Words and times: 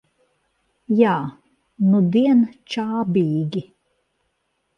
Jā, 0.99 1.11
nudien 1.91 2.41
čābīgi. 2.77 3.63